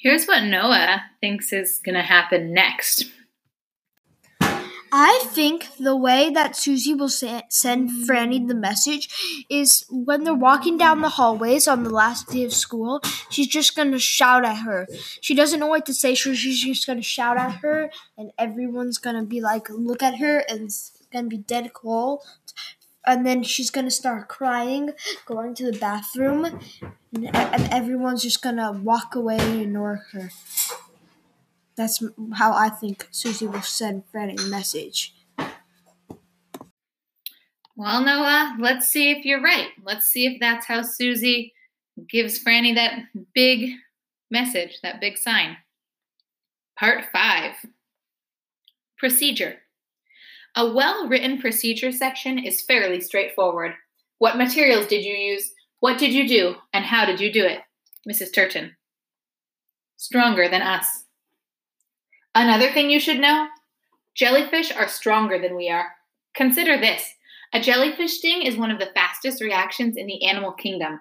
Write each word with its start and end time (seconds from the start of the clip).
Here's 0.00 0.24
what 0.24 0.44
Noah 0.44 1.02
thinks 1.20 1.52
is 1.52 1.78
going 1.84 1.94
to 1.94 2.00
happen 2.00 2.54
next. 2.54 3.04
I 4.90 5.22
think 5.26 5.76
the 5.78 5.94
way 5.94 6.30
that 6.30 6.56
Suzy 6.56 6.94
will 6.94 7.10
send 7.10 7.44
Franny 8.08 8.48
the 8.48 8.54
message 8.54 9.44
is 9.50 9.84
when 9.90 10.24
they're 10.24 10.32
walking 10.32 10.78
down 10.78 11.02
the 11.02 11.10
hallways 11.10 11.68
on 11.68 11.84
the 11.84 11.90
last 11.90 12.30
day 12.30 12.44
of 12.44 12.54
school, 12.54 13.02
she's 13.28 13.46
just 13.46 13.76
going 13.76 13.92
to 13.92 13.98
shout 13.98 14.46
at 14.46 14.62
her. 14.62 14.88
She 15.20 15.34
doesn't 15.34 15.60
know 15.60 15.66
what 15.66 15.84
to 15.84 15.92
say, 15.92 16.14
so 16.14 16.32
she's 16.32 16.62
just 16.62 16.86
going 16.86 16.98
to 16.98 17.04
shout 17.04 17.36
at 17.36 17.56
her, 17.56 17.90
and 18.16 18.32
everyone's 18.38 18.96
going 18.96 19.16
to 19.16 19.26
be 19.26 19.42
like, 19.42 19.68
look 19.68 20.02
at 20.02 20.16
her, 20.16 20.38
and 20.48 20.62
it's 20.62 20.92
going 21.12 21.26
to 21.26 21.28
be 21.28 21.42
dead 21.42 21.74
cold. 21.74 22.22
And 23.06 23.24
then 23.26 23.42
she's 23.42 23.70
to 23.86 23.90
start 23.90 24.28
crying, 24.28 24.90
going 25.24 25.54
to 25.54 25.70
the 25.70 25.78
bathroom, 25.78 26.60
and 27.14 27.30
everyone's 27.72 28.22
just 28.22 28.42
to 28.56 28.72
walk 28.72 29.14
away 29.14 29.38
and 29.38 29.62
ignore 29.62 30.02
her. 30.12 30.30
That's 31.76 32.02
how 32.34 32.52
I 32.52 32.68
think 32.68 33.08
Suzy 33.10 33.46
will 33.46 33.62
send 33.62 34.04
Franny 34.12 34.38
a 34.38 34.48
message. 34.48 35.14
Well, 37.74 38.04
Noah, 38.04 38.56
let's 38.58 38.86
see 38.90 39.10
if 39.10 39.24
you're 39.24 39.40
right. 39.40 39.68
Let's 39.82 40.06
see 40.06 40.26
if 40.26 40.38
that's 40.38 40.66
how 40.66 40.82
Suzy 40.82 41.54
gives 42.06 42.42
Franny 42.44 42.74
that 42.74 43.04
big 43.34 43.70
message, 44.30 44.80
that 44.82 45.00
big 45.00 45.16
sign. 45.16 45.56
Part 46.78 47.06
5 47.10 47.54
Procedure. 48.98 49.60
A 50.56 50.72
well 50.72 51.06
written 51.06 51.40
procedure 51.40 51.92
section 51.92 52.38
is 52.38 52.60
fairly 52.60 53.00
straightforward. 53.00 53.74
What 54.18 54.36
materials 54.36 54.86
did 54.86 55.04
you 55.04 55.14
use? 55.14 55.52
What 55.78 55.98
did 55.98 56.12
you 56.12 56.26
do? 56.26 56.56
And 56.72 56.84
how 56.84 57.06
did 57.06 57.20
you 57.20 57.32
do 57.32 57.44
it? 57.44 57.60
Mrs. 58.08 58.34
Turton. 58.34 58.76
Stronger 59.96 60.48
than 60.48 60.62
us. 60.62 61.04
Another 62.34 62.72
thing 62.72 62.90
you 62.90 63.00
should 63.00 63.20
know 63.20 63.48
jellyfish 64.14 64.72
are 64.72 64.88
stronger 64.88 65.38
than 65.38 65.56
we 65.56 65.68
are. 65.70 65.92
Consider 66.34 66.78
this 66.78 67.14
a 67.52 67.60
jellyfish 67.60 68.18
sting 68.18 68.42
is 68.42 68.56
one 68.56 68.70
of 68.70 68.78
the 68.78 68.90
fastest 68.94 69.40
reactions 69.40 69.96
in 69.96 70.06
the 70.06 70.24
animal 70.24 70.52
kingdom. 70.52 71.00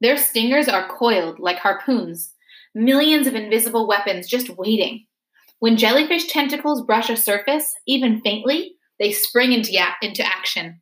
Their 0.00 0.16
stingers 0.16 0.68
are 0.68 0.88
coiled 0.88 1.38
like 1.38 1.58
harpoons, 1.58 2.34
millions 2.74 3.26
of 3.26 3.34
invisible 3.34 3.86
weapons 3.86 4.28
just 4.28 4.50
waiting. 4.50 5.06
When 5.60 5.76
jellyfish 5.76 6.26
tentacles 6.26 6.86
brush 6.86 7.10
a 7.10 7.16
surface, 7.16 7.74
even 7.86 8.22
faintly, 8.22 8.76
they 8.98 9.12
spring 9.12 9.52
into, 9.52 9.72
into 10.00 10.26
action. 10.26 10.80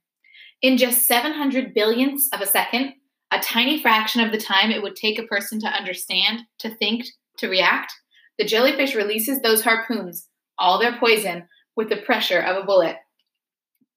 In 0.63 0.77
just 0.77 1.07
700 1.07 1.75
billionths 1.75 2.23
of 2.33 2.41
a 2.41 2.47
second, 2.47 2.95
a 3.33 3.41
tiny 3.41 3.83
fraction 3.83 4.21
of 4.21 4.31
the 4.31 4.41
time 4.41 4.71
it 4.71 4.83
would 4.83 4.95
take 4.95 5.19
a 5.19 5.27
person 5.27 5.59
to 5.61 5.67
understand, 5.67 6.43
to 6.61 6.75
think, 6.77 7.07
to 7.39 7.49
react, 7.49 7.93
the 8.39 8.45
jellyfish 8.45 8.95
releases 8.95 9.41
those 9.41 9.63
harpoons, 9.63 10.29
all 10.59 10.79
their 10.79 10.97
poison, 10.97 11.49
with 11.77 11.89
the 11.89 11.97
pressure 11.97 12.41
of 12.41 12.57
a 12.57 12.65
bullet. 12.65 12.97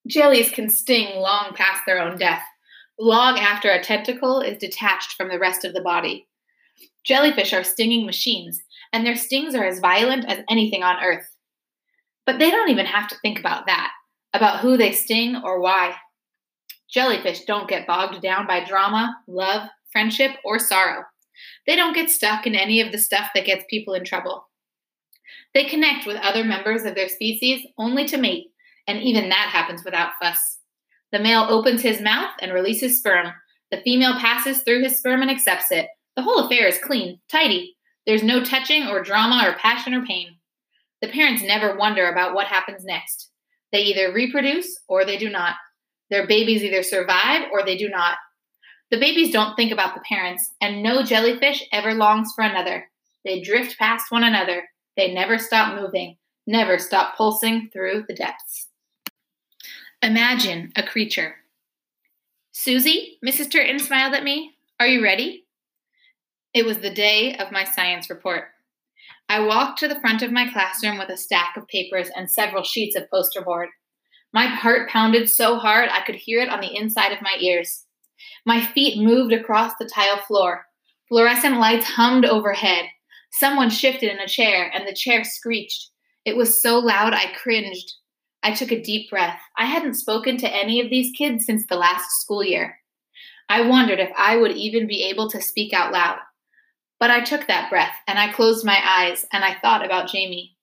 Jellies 0.07 0.49
can 0.49 0.67
sting 0.67 1.15
long 1.19 1.53
past 1.53 1.83
their 1.85 2.01
own 2.01 2.17
death, 2.17 2.41
long 2.99 3.37
after 3.37 3.69
a 3.69 3.83
tentacle 3.83 4.41
is 4.41 4.57
detached 4.57 5.13
from 5.13 5.29
the 5.29 5.39
rest 5.39 5.63
of 5.63 5.75
the 5.75 5.81
body. 5.81 6.27
Jellyfish 7.03 7.53
are 7.53 7.63
stinging 7.63 8.05
machines, 8.05 8.61
and 8.93 9.05
their 9.05 9.15
stings 9.15 9.55
are 9.55 9.65
as 9.65 9.79
violent 9.79 10.25
as 10.25 10.43
anything 10.49 10.83
on 10.83 11.03
Earth. 11.03 11.25
But 12.25 12.39
they 12.39 12.51
don't 12.51 12.69
even 12.69 12.85
have 12.85 13.07
to 13.09 13.17
think 13.21 13.39
about 13.39 13.65
that, 13.67 13.91
about 14.33 14.59
who 14.59 14.77
they 14.77 14.91
sting 14.91 15.41
or 15.43 15.59
why. 15.59 15.95
Jellyfish 16.89 17.45
don't 17.45 17.69
get 17.69 17.87
bogged 17.87 18.21
down 18.21 18.47
by 18.47 18.63
drama, 18.63 19.15
love, 19.27 19.67
friendship, 19.91 20.31
or 20.43 20.59
sorrow. 20.59 21.03
They 21.65 21.75
don't 21.75 21.95
get 21.95 22.09
stuck 22.09 22.45
in 22.45 22.55
any 22.55 22.81
of 22.81 22.91
the 22.91 22.97
stuff 22.97 23.29
that 23.33 23.45
gets 23.45 23.65
people 23.69 23.93
in 23.93 24.03
trouble. 24.03 24.47
They 25.53 25.65
connect 25.65 26.05
with 26.05 26.17
other 26.17 26.43
members 26.43 26.83
of 26.83 26.95
their 26.95 27.09
species 27.09 27.65
only 27.77 28.05
to 28.07 28.17
mate, 28.17 28.47
and 28.87 29.01
even 29.01 29.29
that 29.29 29.49
happens 29.51 29.83
without 29.83 30.13
fuss. 30.21 30.59
The 31.11 31.19
male 31.19 31.45
opens 31.49 31.81
his 31.81 32.01
mouth 32.01 32.31
and 32.41 32.53
releases 32.53 32.97
sperm. 32.97 33.33
The 33.69 33.81
female 33.81 34.19
passes 34.19 34.61
through 34.61 34.83
his 34.83 34.97
sperm 34.97 35.21
and 35.21 35.31
accepts 35.31 35.71
it. 35.71 35.87
The 36.15 36.23
whole 36.23 36.45
affair 36.45 36.67
is 36.67 36.77
clean, 36.77 37.19
tidy. 37.29 37.75
There's 38.11 38.23
no 38.23 38.43
touching 38.43 38.89
or 38.89 39.01
drama 39.01 39.41
or 39.47 39.53
passion 39.53 39.93
or 39.93 40.05
pain. 40.05 40.35
The 41.01 41.07
parents 41.07 41.43
never 41.43 41.77
wonder 41.77 42.09
about 42.09 42.33
what 42.33 42.47
happens 42.47 42.83
next. 42.83 43.29
They 43.71 43.83
either 43.83 44.11
reproduce 44.11 44.81
or 44.89 45.05
they 45.05 45.17
do 45.17 45.29
not. 45.29 45.55
Their 46.09 46.27
babies 46.27 46.61
either 46.61 46.83
survive 46.83 47.43
or 47.53 47.63
they 47.63 47.77
do 47.77 47.87
not. 47.87 48.17
The 48.89 48.99
babies 48.99 49.31
don't 49.31 49.55
think 49.55 49.71
about 49.71 49.95
the 49.95 50.01
parents, 50.01 50.51
and 50.59 50.83
no 50.83 51.03
jellyfish 51.03 51.63
ever 51.71 51.93
longs 51.93 52.33
for 52.35 52.43
another. 52.43 52.89
They 53.23 53.39
drift 53.39 53.79
past 53.79 54.11
one 54.11 54.25
another. 54.25 54.67
They 54.97 55.13
never 55.13 55.37
stop 55.37 55.79
moving, 55.79 56.17
never 56.45 56.79
stop 56.79 57.15
pulsing 57.15 57.69
through 57.71 58.03
the 58.09 58.13
depths. 58.13 58.67
Imagine 60.01 60.73
a 60.75 60.83
creature. 60.83 61.35
Suzy, 62.51 63.19
Mrs. 63.25 63.49
Turton 63.49 63.79
smiled 63.79 64.13
at 64.13 64.25
me. 64.25 64.57
Are 64.81 64.87
you 64.87 65.01
ready? 65.01 65.40
It 66.53 66.65
was 66.65 66.79
the 66.79 66.93
day 66.93 67.35
of 67.37 67.53
my 67.53 67.63
science 67.63 68.09
report. 68.09 68.49
I 69.29 69.39
walked 69.39 69.79
to 69.79 69.87
the 69.87 69.99
front 70.01 70.21
of 70.21 70.33
my 70.33 70.51
classroom 70.51 70.97
with 70.97 71.07
a 71.07 71.15
stack 71.15 71.55
of 71.55 71.65
papers 71.69 72.09
and 72.13 72.29
several 72.29 72.63
sheets 72.63 72.93
of 72.97 73.09
poster 73.09 73.41
board. 73.41 73.69
My 74.33 74.47
heart 74.47 74.89
pounded 74.89 75.29
so 75.29 75.55
hard 75.55 75.87
I 75.89 76.01
could 76.01 76.15
hear 76.15 76.41
it 76.41 76.49
on 76.49 76.59
the 76.59 76.75
inside 76.75 77.13
of 77.13 77.21
my 77.21 77.37
ears. 77.39 77.85
My 78.45 78.59
feet 78.59 79.01
moved 79.01 79.31
across 79.31 79.71
the 79.79 79.89
tile 79.93 80.17
floor. 80.27 80.65
Fluorescent 81.07 81.57
lights 81.57 81.85
hummed 81.85 82.25
overhead. 82.25 82.83
Someone 83.31 83.69
shifted 83.69 84.11
in 84.11 84.19
a 84.19 84.27
chair, 84.27 84.69
and 84.73 84.85
the 84.85 84.93
chair 84.93 85.23
screeched. 85.23 85.89
It 86.25 86.35
was 86.35 86.61
so 86.61 86.79
loud 86.79 87.13
I 87.13 87.31
cringed. 87.41 87.93
I 88.43 88.51
took 88.51 88.73
a 88.73 88.81
deep 88.81 89.09
breath. 89.09 89.39
I 89.57 89.67
hadn't 89.67 89.93
spoken 89.93 90.35
to 90.39 90.53
any 90.53 90.81
of 90.81 90.89
these 90.89 91.15
kids 91.17 91.45
since 91.45 91.65
the 91.65 91.77
last 91.77 92.19
school 92.19 92.43
year. 92.43 92.77
I 93.47 93.61
wondered 93.61 93.99
if 93.99 94.11
I 94.17 94.35
would 94.35 94.51
even 94.51 94.85
be 94.85 95.03
able 95.03 95.29
to 95.29 95.41
speak 95.41 95.71
out 95.73 95.93
loud. 95.93 96.17
But 97.01 97.09
I 97.09 97.21
took 97.21 97.47
that 97.47 97.71
breath, 97.71 97.95
and 98.07 98.19
I 98.19 98.31
closed 98.31 98.63
my 98.63 98.79
eyes, 98.85 99.25
and 99.33 99.43
I 99.43 99.55
thought 99.59 99.83
about 99.83 100.07
Jamie. 100.07 100.55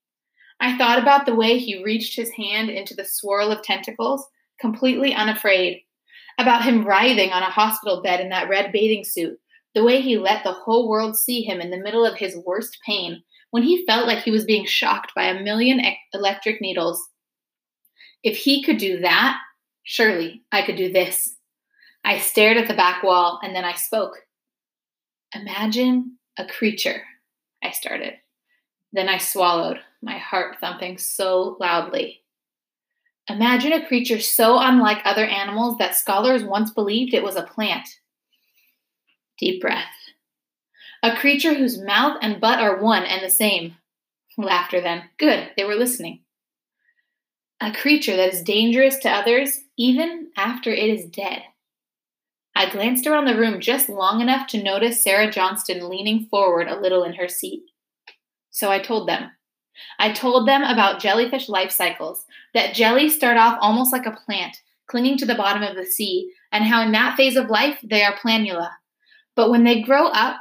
I 0.60 0.78
thought 0.78 1.00
about 1.00 1.26
the 1.26 1.34
way 1.34 1.59
he 1.59 1.82
reached 1.82 2.15
his 2.15 2.31
hand 2.31 2.71
into 2.71 2.94
the 2.94 3.04
swirl 3.04 3.50
of 3.50 3.62
tentacles, 3.62 4.25
completely 4.60 5.12
unafraid, 5.12 5.81
about 6.38 6.62
him 6.62 6.84
writhing 6.84 7.32
on 7.32 7.43
a 7.43 7.50
hospital 7.50 8.03
bed 8.03 8.21
in 8.21 8.28
that 8.28 8.49
red 8.49 8.71
bathing 8.71 9.03
suit, 9.04 9.37
the 9.75 9.82
way 9.82 10.00
he 10.00 10.16
let 10.16 10.44
the 10.44 10.53
whole 10.53 10.88
world 10.88 11.16
see 11.16 11.43
him 11.43 11.60
in 11.60 11.72
the 11.72 11.76
middle 11.76 12.06
of 12.06 12.16
his 12.16 12.38
worst 12.47 12.78
pain, 12.87 13.20
when 13.50 13.65
he 13.65 13.84
felt 13.84 14.06
like 14.06 14.22
he 14.22 14.31
was 14.31 14.44
being 14.44 14.65
shocked 14.65 15.10
by 15.16 15.25
a 15.25 15.43
million 15.43 15.81
electric 16.15 16.60
needles. 16.60 17.05
If 18.22 18.37
he 18.37 18.62
could 18.62 18.78
do 18.78 19.00
that, 19.00 19.38
surely 19.82 20.44
I 20.53 20.62
could 20.62 20.76
do 20.76 20.93
this. 20.93 21.34
I 22.05 22.19
stared 22.19 22.59
at 22.59 22.69
the 22.69 22.75
back 22.75 23.03
wall 23.03 23.41
and 23.43 23.56
then 23.56 23.65
I 23.65 23.75
spoke. 23.75 24.12
Imagine 25.34 26.17
a 26.38 26.47
creature, 26.47 27.03
I 27.62 27.72
started. 27.72 28.15
Then 28.93 29.09
I 29.09 29.19
swallowed, 29.19 29.81
my 30.00 30.16
heart 30.16 30.56
thumping 30.60 30.97
so 30.97 31.56
loudly. 31.60 32.22
Imagine 33.28 33.72
a 33.72 33.87
creature 33.87 34.21
so 34.21 34.59
unlike 34.59 35.03
other 35.04 35.25
animals 35.25 35.76
that 35.78 35.97
scholars 35.97 36.43
once 36.43 36.71
believed 36.71 37.12
it 37.12 37.22
was 37.22 37.37
a 37.37 37.43
plant. 37.43 37.88
Deep 39.38 39.60
breath. 39.60 39.93
A 41.03 41.15
creature 41.16 41.54
whose 41.54 41.82
mouth 41.82 42.16
and 42.22 42.41
butt 42.41 42.60
are 42.60 42.81
one 42.82 43.05
and 43.05 43.22
the 43.22 43.31
same. 43.31 43.76
Laughter 44.38 44.81
then. 44.81 45.03
Good, 45.19 45.50
they 45.56 45.65
were 45.65 45.75
listening. 45.75 46.20
A 47.60 47.72
creature 47.72 48.16
that 48.16 48.32
is 48.32 48.43
dangerous 48.43 48.97
to 48.99 49.10
others 49.10 49.60
even 49.76 50.28
after 50.37 50.70
it 50.70 50.88
is 50.88 51.05
dead. 51.06 51.43
I 52.58 52.69
glanced 52.69 53.06
around 53.06 53.26
the 53.26 53.38
room 53.38 53.60
just 53.60 53.88
long 53.88 54.20
enough 54.20 54.48
to 54.48 54.60
notice 54.60 55.00
Sarah 55.00 55.30
Johnston 55.30 55.88
leaning 55.88 56.26
forward 56.28 56.66
a 56.66 56.80
little 56.80 57.04
in 57.04 57.14
her 57.14 57.28
seat. 57.28 57.62
So 58.50 58.69
I 58.69 58.81
told 58.81 59.08
them. 59.08 59.31
I 60.00 60.10
told 60.10 60.49
them 60.49 60.64
about 60.64 60.99
jellyfish 60.99 61.49
life 61.49 61.70
cycles, 61.70 62.25
that 62.55 62.75
jellies 62.75 63.14
start 63.14 63.37
off 63.37 63.58
almost 63.60 63.93
like 63.93 64.06
a 64.06 64.19
plant, 64.26 64.56
clinging 64.88 65.19
to 65.19 65.25
the 65.25 65.37
bottom 65.37 65.62
of 65.62 65.76
the 65.76 65.87
sea, 65.87 66.32
and 66.50 66.64
how 66.64 66.82
in 66.82 66.90
that 66.90 67.16
phase 67.16 67.37
of 67.37 67.49
life 67.49 67.78
they 67.84 68.02
are 68.02 68.16
planula. 68.16 68.70
But 69.37 69.50
when 69.50 69.62
they 69.62 69.81
grow 69.81 70.08
up, 70.08 70.38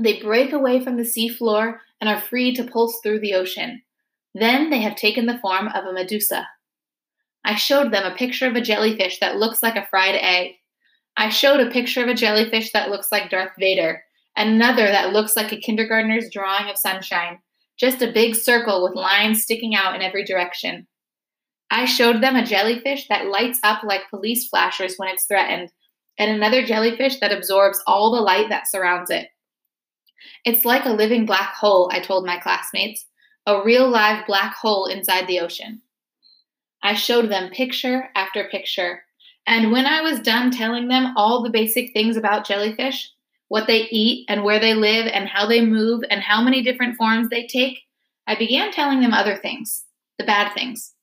they 0.00 0.22
break 0.22 0.54
away 0.54 0.82
from 0.82 0.96
the 0.96 1.04
sea 1.04 1.28
floor 1.28 1.82
and 2.00 2.08
are 2.08 2.18
free 2.18 2.54
to 2.54 2.64
pulse 2.64 2.98
through 3.02 3.20
the 3.20 3.34
ocean. 3.34 3.82
Then 4.34 4.70
they 4.70 4.80
have 4.80 4.96
taken 4.96 5.26
the 5.26 5.38
form 5.40 5.68
of 5.68 5.84
a 5.84 5.92
medusa. 5.92 6.48
I 7.44 7.56
showed 7.56 7.92
them 7.92 8.10
a 8.10 8.16
picture 8.16 8.46
of 8.46 8.56
a 8.56 8.62
jellyfish 8.62 9.20
that 9.20 9.36
looks 9.36 9.62
like 9.62 9.76
a 9.76 9.86
fried 9.90 10.14
egg. 10.14 10.52
I 11.16 11.28
showed 11.28 11.60
a 11.60 11.70
picture 11.70 12.02
of 12.02 12.08
a 12.08 12.14
jellyfish 12.14 12.72
that 12.72 12.90
looks 12.90 13.12
like 13.12 13.30
Darth 13.30 13.52
Vader, 13.58 14.02
another 14.36 14.86
that 14.86 15.12
looks 15.12 15.36
like 15.36 15.52
a 15.52 15.60
kindergartner's 15.60 16.30
drawing 16.32 16.70
of 16.70 16.78
sunshine, 16.78 17.38
just 17.78 18.02
a 18.02 18.12
big 18.12 18.34
circle 18.34 18.82
with 18.82 18.94
lines 18.94 19.42
sticking 19.42 19.74
out 19.74 19.94
in 19.94 20.02
every 20.02 20.24
direction. 20.24 20.86
I 21.70 21.84
showed 21.84 22.22
them 22.22 22.36
a 22.36 22.44
jellyfish 22.44 23.08
that 23.08 23.26
lights 23.26 23.58
up 23.62 23.82
like 23.82 24.10
police 24.10 24.48
flashers 24.48 24.94
when 24.96 25.08
it's 25.08 25.24
threatened, 25.24 25.70
and 26.18 26.30
another 26.30 26.64
jellyfish 26.64 27.18
that 27.20 27.32
absorbs 27.32 27.82
all 27.86 28.12
the 28.12 28.20
light 28.20 28.48
that 28.50 28.70
surrounds 28.70 29.10
it. 29.10 29.28
It's 30.44 30.64
like 30.64 30.84
a 30.84 30.90
living 30.90 31.26
black 31.26 31.54
hole, 31.54 31.90
I 31.92 32.00
told 32.00 32.26
my 32.26 32.38
classmates, 32.38 33.06
a 33.46 33.62
real 33.62 33.88
live 33.88 34.26
black 34.26 34.54
hole 34.54 34.86
inside 34.86 35.26
the 35.26 35.40
ocean. 35.40 35.82
I 36.82 36.94
showed 36.94 37.30
them 37.30 37.50
picture 37.50 38.10
after 38.14 38.48
picture, 38.48 39.04
and 39.46 39.72
when 39.72 39.86
I 39.86 40.02
was 40.02 40.20
done 40.20 40.50
telling 40.50 40.88
them 40.88 41.14
all 41.16 41.42
the 41.42 41.50
basic 41.50 41.92
things 41.92 42.16
about 42.16 42.46
jellyfish, 42.46 43.10
what 43.48 43.66
they 43.66 43.88
eat 43.90 44.24
and 44.28 44.44
where 44.44 44.60
they 44.60 44.74
live 44.74 45.06
and 45.06 45.28
how 45.28 45.46
they 45.46 45.60
move 45.60 46.02
and 46.08 46.22
how 46.22 46.42
many 46.42 46.62
different 46.62 46.96
forms 46.96 47.28
they 47.28 47.46
take, 47.46 47.80
I 48.26 48.34
began 48.36 48.72
telling 48.72 49.00
them 49.00 49.12
other 49.12 49.36
things, 49.36 49.84
the 50.18 50.24
bad 50.24 50.54
things. 50.54 50.94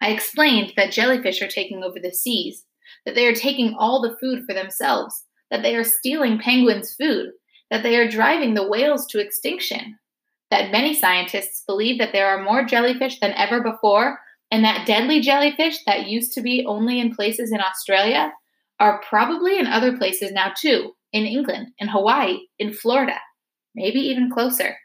I 0.00 0.08
explained 0.08 0.72
that 0.76 0.90
jellyfish 0.90 1.40
are 1.42 1.48
taking 1.48 1.84
over 1.84 2.00
the 2.00 2.12
seas, 2.12 2.64
that 3.04 3.14
they 3.14 3.26
are 3.26 3.34
taking 3.34 3.74
all 3.78 4.00
the 4.00 4.16
food 4.20 4.44
for 4.46 4.54
themselves, 4.54 5.24
that 5.50 5.62
they 5.62 5.76
are 5.76 5.84
stealing 5.84 6.38
penguins' 6.38 6.94
food, 6.94 7.30
that 7.70 7.82
they 7.82 7.96
are 7.96 8.08
driving 8.08 8.54
the 8.54 8.66
whales 8.66 9.06
to 9.06 9.20
extinction, 9.20 9.98
that 10.50 10.72
many 10.72 10.94
scientists 10.94 11.62
believe 11.66 11.98
that 11.98 12.12
there 12.12 12.26
are 12.26 12.42
more 12.42 12.64
jellyfish 12.64 13.20
than 13.20 13.32
ever 13.32 13.62
before, 13.62 14.18
and 14.52 14.62
that 14.64 14.86
deadly 14.86 15.20
jellyfish 15.20 15.82
that 15.86 16.06
used 16.06 16.34
to 16.34 16.42
be 16.42 16.64
only 16.66 17.00
in 17.00 17.16
places 17.16 17.50
in 17.52 17.60
Australia 17.60 18.30
are 18.78 19.00
probably 19.08 19.58
in 19.58 19.66
other 19.66 19.96
places 19.96 20.30
now 20.30 20.52
too, 20.54 20.92
in 21.12 21.24
England, 21.24 21.68
in 21.78 21.88
Hawaii, 21.88 22.38
in 22.58 22.74
Florida, 22.74 23.16
maybe 23.74 23.98
even 23.98 24.30
closer. 24.30 24.76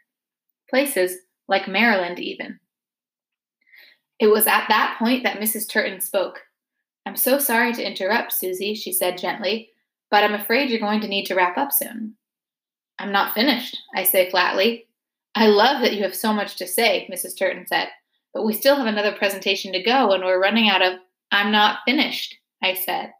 Places 0.70 1.18
like 1.48 1.68
Maryland, 1.68 2.18
even. 2.18 2.58
It 4.18 4.28
was 4.28 4.46
at 4.46 4.66
that 4.68 4.96
point 4.98 5.22
that 5.24 5.38
Mrs. 5.38 5.68
Turton 5.68 6.00
spoke. 6.00 6.40
I'm 7.04 7.16
so 7.16 7.38
sorry 7.38 7.74
to 7.74 7.86
interrupt, 7.86 8.32
Suzy, 8.32 8.74
she 8.74 8.92
said 8.92 9.18
gently, 9.18 9.70
but 10.10 10.24
I'm 10.24 10.34
afraid 10.34 10.70
you're 10.70 10.80
going 10.80 11.00
to 11.02 11.08
need 11.08 11.26
to 11.26 11.34
wrap 11.34 11.58
up 11.58 11.72
soon. 11.72 12.14
I'm 12.98 13.12
not 13.12 13.34
finished, 13.34 13.76
I 13.94 14.04
say 14.04 14.30
flatly. 14.30 14.86
I 15.34 15.48
love 15.48 15.82
that 15.82 15.92
you 15.92 16.02
have 16.04 16.16
so 16.16 16.32
much 16.32 16.56
to 16.56 16.66
say, 16.66 17.08
Mrs. 17.12 17.38
Turton 17.38 17.66
said, 17.66 17.88
but 18.34 18.44
we 18.44 18.52
still 18.52 18.76
have 18.76 18.86
another 18.86 19.12
presentation 19.12 19.72
to 19.72 19.82
go 19.82 20.12
and 20.12 20.24
we're 20.24 20.40
running 20.40 20.68
out 20.68 20.82
of. 20.82 20.94
I'm 21.30 21.52
not 21.52 21.80
finished, 21.86 22.36
I 22.62 22.74
said. 22.74 23.12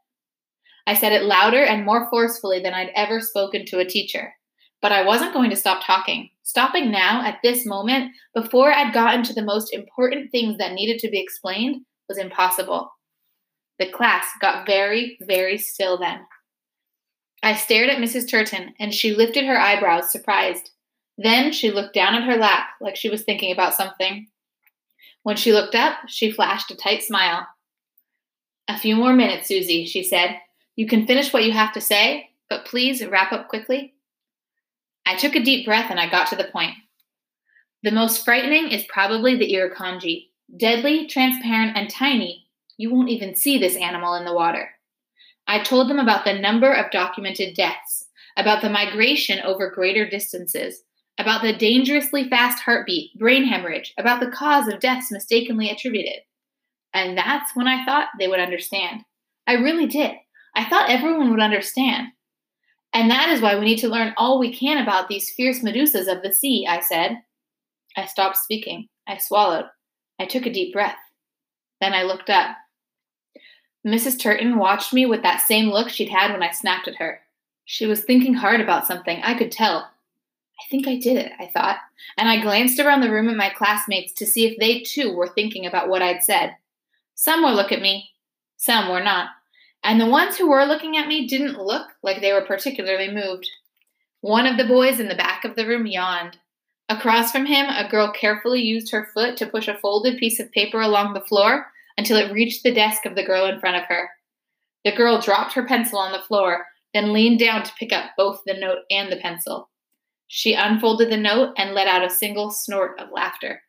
I 0.87 0.95
said 0.95 1.13
it 1.13 1.25
louder 1.25 1.63
and 1.63 1.85
more 1.85 2.09
forcefully 2.09 2.61
than 2.61 2.73
I'd 2.73 2.93
ever 2.95 3.21
spoken 3.21 3.67
to 3.67 3.79
a 3.79 3.85
teacher. 3.85 4.33
But 4.81 4.93
I 4.93 5.05
wasn't 5.05 5.35
going 5.35 5.51
to 5.51 5.57
stop 5.57 5.85
talking. 5.85 6.31
Stopping 6.45 6.91
now, 6.91 7.23
at 7.27 7.41
this 7.43 7.67
moment, 7.67 8.13
before 8.35 8.73
I'd 8.73 8.95
gotten 8.95 9.23
to 9.25 9.35
the 9.35 9.43
most 9.43 9.75
important 9.75 10.31
things 10.31 10.57
that 10.59 10.73
needed 10.73 10.99
to 11.01 11.11
be 11.11 11.21
explained, 11.21 11.83
was 12.09 12.17
impossible. 12.17 12.91
The 13.79 13.91
class 13.91 14.25
got 14.41 14.67
very, 14.67 15.19
very 15.21 15.59
still 15.59 15.99
then. 15.99 16.21
I 17.43 17.55
stared 17.55 17.91
at 17.91 17.99
Mrs. 17.99 18.29
Turton, 18.29 18.75
and 18.81 18.95
she 18.95 19.15
lifted 19.15 19.45
her 19.45 19.59
eyebrows, 19.59 20.11
surprised. 20.11 20.71
Then 21.19 21.53
she 21.53 21.71
looked 21.71 21.95
down 21.95 22.15
at 22.15 22.25
her 22.25 22.37
lap 22.37 22.69
like 22.81 22.97
she 22.97 23.11
was 23.11 23.23
thinking 23.23 23.53
about 23.53 23.75
something. 23.75 24.29
When 25.29 25.37
she 25.37 25.53
looked 25.53 25.75
up, 25.75 25.99
she 26.07 26.33
flashed 26.33 26.71
a 26.71 26.75
tight 26.75 27.03
smile. 27.03 27.47
A 28.67 28.79
few 28.79 28.97
more 28.97 29.13
minutes, 29.13 29.47
Suzy, 29.47 29.85
she 29.85 30.03
said. 30.03 30.41
You 30.75 30.87
can 30.87 31.07
finish 31.07 31.35
what 31.35 31.45
you 31.45 31.53
have 31.53 31.75
to 31.75 31.83
say, 31.83 32.31
but 32.49 32.65
please 32.65 33.05
wrap 33.05 33.31
up 33.31 33.49
quickly. 33.49 33.93
I 35.05 35.17
took 35.17 35.37
a 35.37 35.45
deep 35.45 35.67
breath 35.67 35.91
and 35.91 36.01
I 36.01 36.09
got 36.09 36.29
to 36.29 36.37
the 36.37 36.49
point. 36.51 36.77
The 37.83 37.91
most 37.91 38.25
frightening 38.25 38.71
is 38.71 38.87
probably 38.89 39.37
the 39.37 39.53
irukandji. 39.53 40.29
Deadly, 40.57 41.07
transparent, 41.07 41.77
and 41.77 41.91
tiny, 41.91 42.47
you 42.79 42.91
won't 42.91 43.11
even 43.11 43.37
see 43.37 43.59
this 43.59 43.77
animal 43.77 44.15
in 44.15 44.25
the 44.25 44.33
water. 44.33 44.71
I 45.47 45.63
told 45.63 45.91
them 45.91 45.99
about 45.99 46.25
the 46.25 46.41
number 46.41 46.73
of 46.73 46.91
documented 46.91 47.55
deaths, 47.55 48.07
about 48.39 48.63
the 48.63 48.71
migration 48.71 49.41
over 49.45 49.71
greater 49.71 50.09
distances, 50.09 50.85
about 51.19 51.43
the 51.43 51.53
dangerously 51.53 52.29
fast 52.29 52.63
heartbeat, 52.63 53.19
brain 53.19 53.45
hemorrhage, 53.45 53.93
about 53.99 54.21
the 54.21 54.31
cause 54.31 54.69
of 54.69 54.81
deaths 54.81 55.11
mistakenly 55.11 55.69
attributed. 55.69 56.21
And 56.95 57.19
that's 57.19 57.55
when 57.55 57.67
I 57.67 57.85
thought 57.85 58.09
they 58.19 58.29
would 58.29 58.41
understand. 58.41 59.03
I 59.47 59.55
really 59.55 59.87
did. 59.87 60.13
I 60.55 60.69
thought 60.69 60.91
everyone 60.91 61.31
would 61.31 61.41
understand. 61.41 62.09
And 62.93 63.11
that 63.11 63.29
is 63.29 63.41
why 63.41 63.59
we 63.59 63.65
need 63.65 63.79
to 63.79 63.89
learn 63.89 64.15
all 64.17 64.39
we 64.39 64.55
can 64.55 64.83
about 64.83 65.09
these 65.09 65.31
fierce 65.31 65.61
medusas 65.61 66.11
of 66.11 66.23
the 66.23 66.33
sea, 66.33 66.67
I 66.69 66.81
said. 66.81 67.19
I 67.97 68.07
stopped 68.07 68.37
speaking. 68.37 68.89
I 69.07 69.19
swallowed. 69.19 69.67
I 70.19 70.27
took 70.27 70.47
a 70.47 70.53
deep 70.53 70.73
breath. 70.73 70.99
Then 71.81 71.93
I 71.93 72.03
looked 72.03 72.31
up. 72.31 72.57
Mrs. 73.87 74.21
Turton 74.21 74.59
watched 74.59 74.93
me 74.93 75.07
with 75.07 75.23
that 75.23 75.41
same 75.41 75.71
look 75.71 75.89
she'd 75.89 76.09
had 76.09 76.33
when 76.33 76.43
I 76.43 76.51
snapped 76.51 76.89
at 76.89 76.97
her. 76.97 77.21
She 77.65 77.87
was 77.87 78.03
thinking 78.03 78.35
hard 78.35 78.61
about 78.61 78.87
something, 78.87 79.21
I 79.23 79.35
could 79.35 79.53
tell. 79.53 79.91
I 80.61 80.65
think 80.71 80.89
I 80.89 80.97
did 80.97 81.17
it, 81.17 81.33
I 81.39 81.47
thought, 81.47 81.79
and 82.17 82.29
I 82.29 82.43
glanced 82.43 82.81
around 82.81 83.01
the 83.01 83.13
room 83.13 83.29
at 83.29 83.37
my 83.37 83.51
classmates 83.51 84.13
to 84.15 84.27
see 84.27 84.47
if 84.47 84.59
they 84.59 84.81
too 84.81 85.15
were 85.15 85.29
thinking 85.29 85.67
about 85.67 85.89
what 85.89 86.03
I'd 86.03 86.23
said. 86.23 86.57
Some 87.15 87.43
were 87.43 87.53
looking 87.53 87.79
at 87.79 87.83
me, 87.83 88.11
some 88.57 88.89
were 88.89 89.03
not, 89.03 89.31
and 89.85 90.01
the 90.01 90.07
ones 90.07 90.37
who 90.37 90.49
were 90.49 90.65
looking 90.65 90.97
at 90.97 91.09
me 91.09 91.27
didn't 91.27 91.63
look 91.63 91.89
like 92.03 92.21
they 92.21 92.33
were 92.33 92.45
particularly 92.45 93.11
moved. 93.11 93.49
One 94.21 94.47
of 94.47 94.57
the 94.57 94.67
boys 94.67 94.99
in 94.99 95.09
the 95.09 95.15
back 95.15 95.45
of 95.45 95.55
the 95.55 95.67
room 95.67 95.87
yawned. 95.87 96.39
Across 96.89 97.31
from 97.31 97.47
him, 97.47 97.67
a 97.69 97.89
girl 97.89 98.11
carefully 98.13 98.61
used 98.61 98.91
her 98.91 99.09
foot 99.15 99.37
to 99.37 99.47
push 99.47 99.69
a 99.69 99.79
folded 99.79 100.19
piece 100.19 100.41
of 100.41 100.51
paper 100.51 100.81
along 100.81 101.15
the 101.15 101.21
floor 101.21 101.67
until 101.97 102.17
it 102.17 102.33
reached 102.33 102.63
the 102.63 102.75
desk 102.75 103.05
of 103.07 103.15
the 103.15 103.25
girl 103.25 103.47
in 103.47 103.61
front 103.61 103.77
of 103.77 103.85
her. 103.85 104.11
The 104.85 104.93
girl 104.93 105.21
dropped 105.21 105.53
her 105.53 105.67
pencil 105.67 105.99
on 105.99 106.13
the 106.13 106.23
floor, 106.27 106.67
then 106.95 107.13
leaned 107.13 107.39
down 107.39 107.63
to 107.63 107.73
pick 107.79 107.93
up 107.93 108.13
both 108.17 108.43
the 108.47 108.55
note 108.55 108.79
and 108.91 109.13
the 109.13 109.17
pencil. 109.17 109.69
She 110.29 110.55
unfolded 110.55 111.11
the 111.11 111.17
note 111.17 111.55
and 111.57 111.75
let 111.75 111.89
out 111.89 112.05
a 112.05 112.11
single 112.11 112.51
snort 112.51 112.99
of 113.01 113.11
laughter. 113.11 113.63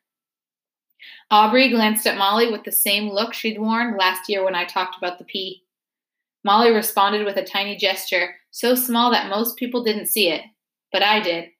Aubrey 1.30 1.70
glanced 1.70 2.06
at 2.06 2.18
Molly 2.18 2.50
with 2.50 2.64
the 2.64 2.72
same 2.72 3.10
look 3.10 3.32
she'd 3.32 3.58
worn 3.58 3.96
last 3.96 4.28
year 4.28 4.44
when 4.44 4.54
I 4.54 4.64
talked 4.64 4.96
about 4.96 5.18
the 5.18 5.24
pea. 5.24 5.62
Molly 6.44 6.70
responded 6.70 7.24
with 7.24 7.36
a 7.36 7.44
tiny 7.44 7.76
gesture, 7.76 8.36
so 8.50 8.74
small 8.74 9.10
that 9.10 9.30
most 9.30 9.56
people 9.56 9.82
didn't 9.82 10.06
see 10.06 10.28
it, 10.28 10.42
but 10.92 11.02
I 11.02 11.20
did. 11.20 11.50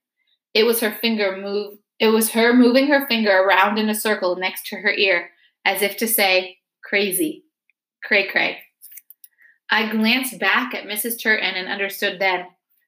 It 0.54 0.64
was 0.64 0.80
her 0.80 0.90
finger 0.92 1.36
move 1.36 1.78
it 2.00 2.08
was 2.08 2.30
her 2.30 2.54
moving 2.54 2.86
her 2.86 3.06
finger 3.06 3.30
around 3.30 3.78
in 3.78 3.90
a 3.90 3.94
circle 3.94 4.34
next 4.34 4.66
to 4.68 4.76
her 4.76 4.90
ear, 4.90 5.30
as 5.66 5.82
if 5.82 5.98
to 5.98 6.08
say, 6.08 6.56
crazy. 6.82 7.44
Cray 8.02 8.26
cray. 8.26 8.58
I 9.70 9.92
glanced 9.92 10.40
back 10.40 10.74
at 10.74 10.86
Mrs. 10.86 11.22
Turton 11.22 11.54
and 11.54 11.68
understood 11.68 12.18
then. 12.18 12.46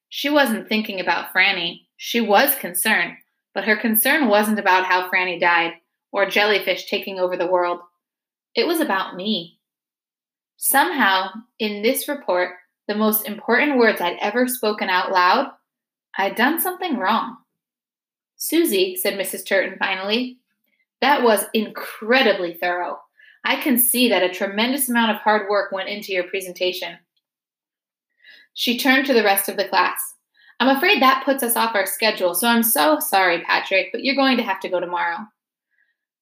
She 0.09 0.31
wasn't 0.31 0.67
thinking 0.67 0.99
about 0.99 1.33
Franny. 1.33 1.83
She 2.05 2.21
was 2.21 2.57
concerned, 2.57 3.19
but 3.55 3.63
her 3.63 3.77
concern 3.77 4.27
wasn't 4.27 4.59
about 4.59 4.87
how 4.87 5.09
Franny 5.09 5.39
died 5.39 5.75
or 6.11 6.29
jellyfish 6.29 6.87
taking 6.87 7.21
over 7.21 7.37
the 7.37 7.47
world. 7.47 7.79
It 8.57 8.67
was 8.67 8.81
about 8.81 9.15
me. 9.15 9.61
Somehow, 10.57 11.29
in 11.61 11.83
this 11.83 12.09
report, 12.09 12.57
the 12.89 12.97
most 12.97 13.25
important 13.25 13.79
words 13.79 14.01
I'd 14.01 14.19
ever 14.21 14.49
spoken 14.49 14.89
out 14.89 15.13
loud, 15.13 15.53
I'd 16.19 16.35
done 16.35 16.61
something 16.61 16.99
wrong. 16.99 17.37
Suzy, 18.35 18.97
said 18.97 19.15
Mrs. 19.15 19.47
Turton 19.47 19.79
finally, 19.79 20.39
that 21.03 21.23
was 21.23 21.45
incredibly 21.55 22.53
thorough. 22.53 22.99
I 23.45 23.63
can 23.63 23.79
see 23.79 24.09
that 24.09 24.25
a 24.25 24.35
tremendous 24.35 24.89
amount 24.89 25.13
of 25.13 25.19
hard 25.19 25.49
work 25.49 25.71
went 25.71 25.89
into 25.89 26.13
your 26.13 26.25
presentation. 26.25 26.99
She 28.55 28.77
turned 28.77 29.07
to 29.07 29.15
the 29.15 29.23
rest 29.23 29.49
of 29.49 29.57
the 29.57 29.69
class. 29.69 30.15
I'm 30.63 30.77
afraid 30.77 31.03
that 31.03 31.25
puts 31.25 31.43
us 31.43 31.57
off 31.57 31.75
our 31.75 31.87
schedule, 31.87 32.37
so 32.37 32.47
I'm 32.47 32.63
so 32.63 33.01
sorry, 33.01 33.41
Patrick, 33.41 33.89
but 33.91 34.05
you're 34.05 34.15
going 34.15 34.37
to 34.37 34.45
have 34.45 34.61
to 34.61 34.69
go 34.69 34.79
tomorrow. 34.79 35.17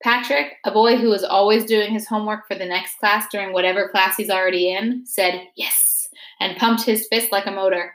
Patrick, 0.02 0.54
a 0.64 0.70
boy 0.70 0.97
who 0.97 1.11
was 1.11 1.25
always 1.25 1.66
doing 1.66 1.92
his 1.92 2.06
homework 2.06 2.49
for 2.49 2.54
the 2.54 2.64
next 2.64 2.99
class 2.99 3.26
during 3.30 3.52
whatever 3.52 3.90
class 3.90 4.16
he's 4.16 4.30
already 4.30 4.73
in, 4.73 5.04
said 5.04 5.47
yes 5.56 6.09
and 6.40 6.56
pumped 6.56 6.85
his 6.85 7.06
fist 7.09 7.30
like 7.30 7.44
a 7.44 7.50
motor. 7.50 7.92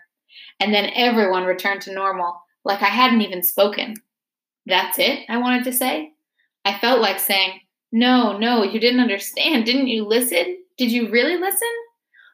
And 0.59 0.71
then 0.71 0.91
everyone 0.93 1.45
returned 1.45 1.81
to 1.81 1.93
normal, 1.95 2.39
like 2.63 2.83
I 2.83 2.89
hadn't 2.89 3.21
even 3.21 3.41
spoken. 3.41 3.95
That's 4.67 4.99
it, 4.99 5.25
I 5.27 5.37
wanted 5.37 5.63
to 5.63 5.73
say. 5.73 6.11
I 6.63 6.77
felt 6.77 7.01
like 7.01 7.19
saying, 7.19 7.59
No, 7.91 8.37
no, 8.37 8.61
you 8.61 8.79
didn't 8.79 8.99
understand. 8.99 9.65
Didn't 9.65 9.87
you 9.87 10.05
listen? 10.05 10.59
Did 10.77 10.91
you 10.91 11.09
really 11.09 11.37
listen? 11.37 11.73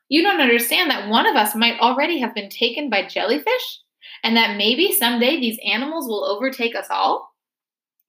You 0.10 0.22
don't 0.22 0.42
understand 0.42 0.92
that 0.92 1.08
one 1.08 1.28
of 1.28 1.38
us 1.38 1.56
might 1.56 1.80
already 1.80 2.20
have 2.20 2.36
been 2.36 2.50
taken 2.50 2.90
by 2.90 3.08
jellyfish? 3.08 3.80
And 4.24 4.36
that 4.36 4.58
maybe 4.58 4.94
someday 4.94 5.40
these 5.40 5.60
animals 5.66 6.08
will 6.08 6.26
overtake 6.26 6.76
us 6.76 6.88
all? 6.90 7.32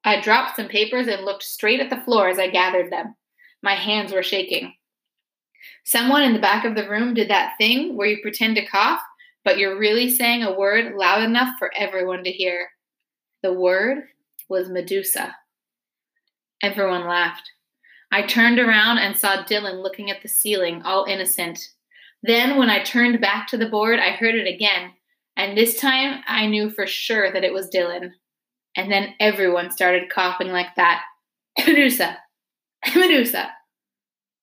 I 0.04 0.20
dropped 0.20 0.56
some 0.56 0.68
papers 0.68 1.06
and 1.06 1.24
looked 1.24 1.44
straight 1.44 1.80
at 1.80 1.90
the 1.90 2.02
floor 2.04 2.28
as 2.28 2.38
I 2.38 2.48
gathered 2.48 2.90
them. 2.90 3.14
My 3.62 3.74
hands 3.74 4.12
were 4.12 4.22
shaking. 4.22 4.74
Someone 5.84 6.22
in 6.22 6.32
the 6.32 6.40
back 6.40 6.64
of 6.64 6.74
the 6.74 6.88
room 6.88 7.14
did 7.14 7.30
that 7.30 7.54
thing 7.58 7.96
where 7.96 8.08
you 8.08 8.18
pretend 8.20 8.56
to 8.56 8.66
cough, 8.66 9.00
but 9.44 9.58
you're 9.58 9.78
really 9.78 10.10
saying 10.10 10.42
a 10.42 10.56
word 10.58 10.94
loud 10.96 11.22
enough 11.22 11.54
for 11.58 11.70
everyone 11.76 12.24
to 12.24 12.30
hear. 12.30 12.68
The 13.42 13.52
word 13.52 14.04
was 14.48 14.68
Medusa. 14.68 15.36
Everyone 16.62 17.06
laughed. 17.06 17.48
I 18.10 18.22
turned 18.22 18.58
around 18.58 18.98
and 18.98 19.16
saw 19.16 19.42
Dylan 19.44 19.82
looking 19.82 20.10
at 20.10 20.22
the 20.22 20.28
ceiling, 20.28 20.82
all 20.82 21.04
innocent. 21.04 21.58
Then, 22.22 22.56
when 22.56 22.70
I 22.70 22.84
turned 22.84 23.20
back 23.20 23.48
to 23.48 23.56
the 23.56 23.68
board, 23.68 23.98
I 23.98 24.10
heard 24.10 24.34
it 24.34 24.46
again 24.46 24.92
And 25.36 25.56
this 25.56 25.80
time 25.80 26.22
I 26.26 26.46
knew 26.46 26.70
for 26.70 26.86
sure 26.86 27.32
that 27.32 27.44
it 27.44 27.52
was 27.52 27.70
Dylan. 27.70 28.10
And 28.76 28.90
then 28.90 29.14
everyone 29.20 29.70
started 29.70 30.10
coughing 30.10 30.48
like 30.48 30.74
that. 30.76 31.02
Medusa! 31.66 32.18
Medusa! 32.94 33.50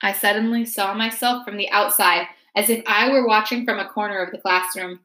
I 0.01 0.13
suddenly 0.13 0.65
saw 0.65 0.93
myself 0.93 1.45
from 1.45 1.57
the 1.57 1.69
outside 1.71 2.27
as 2.55 2.69
if 2.69 2.83
I 2.87 3.09
were 3.09 3.27
watching 3.27 3.65
from 3.65 3.79
a 3.79 3.89
corner 3.89 4.23
of 4.23 4.31
the 4.31 4.37
classroom. 4.37 4.99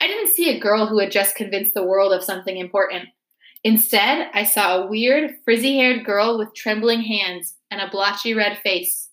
I 0.00 0.06
didn't 0.06 0.32
see 0.32 0.50
a 0.50 0.60
girl 0.60 0.86
who 0.86 0.98
had 0.98 1.10
just 1.10 1.36
convinced 1.36 1.74
the 1.74 1.84
world 1.84 2.12
of 2.12 2.22
something 2.22 2.56
important. 2.56 3.08
Instead, 3.64 4.28
I 4.34 4.44
saw 4.44 4.76
a 4.76 4.86
weird, 4.86 5.36
frizzy 5.44 5.76
haired 5.76 6.04
girl 6.04 6.38
with 6.38 6.54
trembling 6.54 7.00
hands 7.00 7.56
and 7.70 7.80
a 7.80 7.90
blotchy 7.90 8.34
red 8.34 8.58
face. 8.58 9.10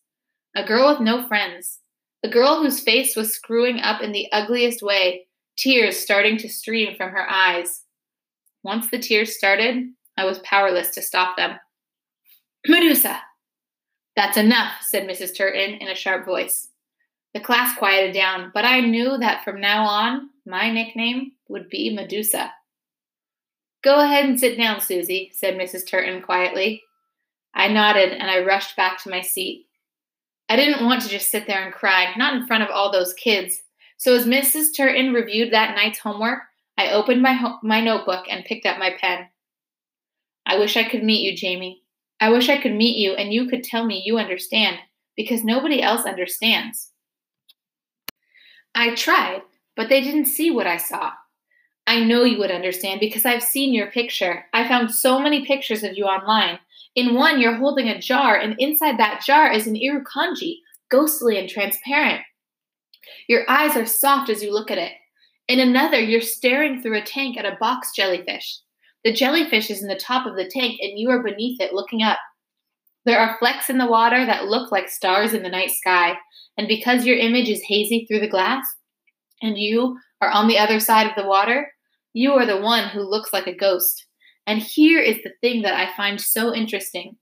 A 0.55 0.63
girl 0.63 0.89
with 0.89 0.99
no 0.99 1.27
friends. 1.27 1.79
A 2.23 2.29
girl 2.29 2.61
whose 2.61 2.79
face 2.79 3.15
was 3.15 3.33
screwing 3.33 3.79
up 3.79 4.01
in 4.01 4.11
the 4.11 4.31
ugliest 4.31 4.81
way, 4.81 5.25
tears 5.57 5.97
starting 5.97 6.37
to 6.37 6.49
stream 6.49 6.95
from 6.95 7.09
her 7.11 7.29
eyes. 7.29 7.81
Once 8.63 8.89
the 8.89 8.99
tears 8.99 9.35
started, 9.35 9.85
I 10.17 10.25
was 10.25 10.39
powerless 10.39 10.89
to 10.91 11.01
stop 11.01 11.37
them. 11.37 11.59
Medusa! 12.67 13.19
That's 14.15 14.37
enough, 14.37 14.73
said 14.81 15.07
Mrs. 15.07 15.35
Turton 15.35 15.75
in 15.75 15.87
a 15.87 15.95
sharp 15.95 16.25
voice. 16.25 16.69
The 17.33 17.39
class 17.39 17.75
quieted 17.77 18.13
down, 18.13 18.51
but 18.53 18.63
I 18.63 18.79
knew 18.79 19.17
that 19.17 19.43
from 19.43 19.59
now 19.59 19.85
on, 19.85 20.29
my 20.45 20.69
nickname 20.69 21.31
would 21.49 21.67
be 21.69 21.93
Medusa. 21.93 22.51
Go 23.83 23.99
ahead 23.99 24.25
and 24.25 24.39
sit 24.39 24.57
down, 24.57 24.79
Suzy, 24.79 25.31
said 25.33 25.55
Mrs. 25.55 25.87
Turton 25.87 26.21
quietly. 26.21 26.83
I 27.55 27.67
nodded 27.67 28.13
and 28.13 28.29
I 28.29 28.43
rushed 28.43 28.75
back 28.75 29.01
to 29.03 29.09
my 29.09 29.21
seat. 29.21 29.65
I 30.47 30.55
didn't 30.55 30.85
want 30.85 31.01
to 31.01 31.09
just 31.09 31.29
sit 31.29 31.47
there 31.47 31.63
and 31.63 31.73
cry, 31.73 32.13
not 32.15 32.35
in 32.35 32.45
front 32.45 32.63
of 32.63 32.69
all 32.69 32.91
those 32.91 33.13
kids. 33.13 33.62
So 34.03 34.13
as 34.17 34.25
Mrs. 34.25 34.75
Turton 34.75 35.13
reviewed 35.13 35.53
that 35.53 35.77
night's 35.77 35.99
homework, 35.99 36.39
I 36.77 36.91
opened 36.91 37.21
my, 37.21 37.31
ho- 37.31 37.59
my 37.63 37.79
notebook 37.79 38.25
and 38.29 38.43
picked 38.43 38.65
up 38.65 38.77
my 38.77 38.97
pen. 38.99 39.27
I 40.45 40.59
wish 40.59 40.75
I 40.75 40.83
could 40.83 41.05
meet 41.05 41.21
you, 41.21 41.37
Jamie. 41.37 41.83
I 42.19 42.29
wish 42.29 42.49
I 42.49 42.61
could 42.61 42.73
meet 42.73 42.97
you 42.97 43.13
and 43.13 43.31
you 43.31 43.47
could 43.47 43.63
tell 43.63 43.85
me 43.85 44.03
you 44.05 44.17
understand, 44.17 44.75
because 45.15 45.45
nobody 45.45 45.81
else 45.81 46.05
understands. 46.05 46.91
I 48.75 48.93
tried, 48.93 49.43
but 49.77 49.87
they 49.87 50.01
didn't 50.01 50.25
see 50.25 50.51
what 50.51 50.67
I 50.67 50.75
saw. 50.75 51.13
I 51.87 52.03
know 52.03 52.25
you 52.25 52.39
would 52.39 52.51
understand 52.51 52.99
because 52.99 53.23
I've 53.23 53.41
seen 53.41 53.73
your 53.73 53.89
picture. 53.89 54.47
I 54.51 54.67
found 54.67 54.91
so 54.93 55.17
many 55.17 55.45
pictures 55.45 55.81
of 55.81 55.95
you 55.95 56.03
online. 56.03 56.59
In 56.93 57.15
one, 57.15 57.39
you're 57.39 57.55
holding 57.55 57.87
a 57.87 58.01
jar, 58.01 58.35
and 58.35 58.57
inside 58.59 58.99
that 58.99 59.23
jar 59.25 59.49
is 59.49 59.65
an 59.65 59.75
irukandji, 59.75 60.55
ghostly 60.91 61.39
and 61.39 61.47
transparent. 61.47 62.23
Your 63.27 63.49
eyes 63.49 63.75
are 63.75 63.85
soft 63.85 64.29
as 64.29 64.43
you 64.43 64.53
look 64.53 64.71
at 64.71 64.77
it. 64.77 64.93
In 65.47 65.59
another, 65.59 65.99
you're 65.99 66.21
staring 66.21 66.81
through 66.81 66.97
a 66.97 67.03
tank 67.03 67.37
at 67.37 67.45
a 67.45 67.57
box 67.59 67.91
jellyfish. 67.95 68.59
The 69.03 69.13
jellyfish 69.13 69.69
is 69.69 69.81
in 69.81 69.89
the 69.89 69.95
top 69.95 70.25
of 70.25 70.35
the 70.35 70.49
tank, 70.49 70.79
and 70.81 70.97
you 70.97 71.09
are 71.09 71.21
beneath 71.21 71.59
it 71.59 71.73
looking 71.73 72.01
up. 72.01 72.19
There 73.05 73.19
are 73.19 73.37
flecks 73.37 73.69
in 73.69 73.77
the 73.77 73.87
water 73.87 74.25
that 74.25 74.45
look 74.45 74.71
like 74.71 74.87
stars 74.87 75.33
in 75.33 75.43
the 75.43 75.49
night 75.49 75.71
sky, 75.71 76.17
and 76.57 76.67
because 76.67 77.05
your 77.05 77.17
image 77.17 77.49
is 77.49 77.61
hazy 77.67 78.05
through 78.05 78.21
the 78.21 78.29
glass, 78.29 78.65
and 79.41 79.57
you 79.57 79.97
are 80.21 80.29
on 80.29 80.47
the 80.47 80.57
other 80.57 80.79
side 80.79 81.07
of 81.07 81.15
the 81.17 81.27
water, 81.27 81.69
you 82.13 82.31
are 82.33 82.45
the 82.45 82.61
one 82.61 82.87
who 82.87 83.01
looks 83.01 83.33
like 83.33 83.47
a 83.47 83.55
ghost. 83.55 84.05
And 84.47 84.61
here 84.61 84.99
is 84.99 85.17
the 85.23 85.33
thing 85.41 85.63
that 85.63 85.73
I 85.73 85.95
find 85.95 86.19
so 86.19 86.53
interesting 86.53 87.17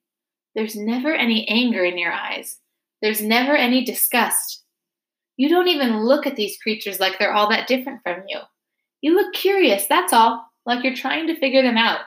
there's 0.54 0.76
never 0.76 1.14
any 1.14 1.48
anger 1.48 1.84
in 1.84 1.98
your 1.98 2.12
eyes, 2.12 2.60
there's 3.02 3.22
never 3.22 3.56
any 3.56 3.84
disgust. 3.84 4.61
You 5.38 5.50
don't 5.50 5.68
even 5.68 6.04
look 6.04 6.28
at 6.28 6.36
these 6.36 6.58
creatures 6.58 7.00
like 7.00 7.18
they're 7.18 7.34
all 7.34 7.50
that 7.50 7.68
different 7.68 8.02
from 8.04 8.24
you. 8.28 8.40
You 9.02 9.16
look 9.16 9.34
curious, 9.34 9.88
that's 9.88 10.14
all 10.14 10.46
like 10.66 10.84
you're 10.84 10.96
trying 10.96 11.28
to 11.28 11.40
figure 11.40 11.64
them 11.64 11.78
out. 11.78 12.02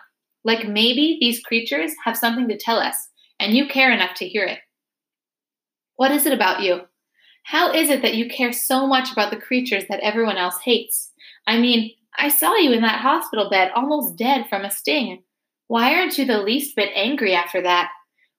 Like 0.45 0.69
maybe 0.69 1.19
these 1.21 1.40
creatures 1.40 1.93
have 2.04 2.16
something 2.16 2.49
to 2.49 2.59
tell 2.59 2.78
us, 2.78 2.97
and 3.40 3.54
you 3.54 3.66
care 3.66 3.90
enough 3.90 4.14
to 4.16 4.28
hear 4.28 4.45
it. 4.45 4.59
What 5.97 6.11
is 6.11 6.26
it 6.26 6.33
about 6.33 6.62
you? 6.62 6.83
How 7.45 7.73
is 7.73 7.90
it 7.90 8.02
that 8.02 8.14
you 8.14 8.28
care 8.28 8.52
so 8.52 8.87
much 8.87 9.12
about 9.12 9.31
the 9.31 9.40
creatures 9.40 9.85
that 9.88 10.00
everyone 10.00 10.37
else 10.37 10.59
hates? 10.64 11.11
I 11.47 11.59
mean, 11.59 11.93
I 12.16 12.28
saw 12.28 12.57
you 12.57 12.73
in 12.73 12.83
that 12.83 13.00
hospital 13.00 13.50
bed, 13.50 13.71
almost 13.75 14.16
dead 14.16 14.47
from 14.49 14.64
a 14.64 14.71
sting. 14.71 15.23
Why 15.66 15.95
aren't 15.95 16.19
you 16.19 16.25
the 16.25 16.43
least 16.43 16.76
bit 16.76 16.90
angry 16.95 17.35
after 17.35 17.61
that? 17.62 17.90